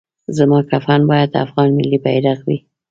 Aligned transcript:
زما 0.37 0.59
کفن 0.71 1.01
باید 1.09 1.37
افغان 1.43 1.69
ملي 1.77 1.99
بیرغ 2.05 2.39
وي 2.47 2.57